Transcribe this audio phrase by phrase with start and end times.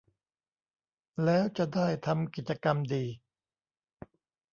[1.25, 3.05] แล้วจะได้ทำกิจกรรมดี